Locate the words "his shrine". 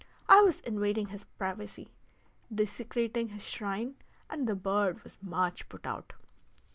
3.27-3.97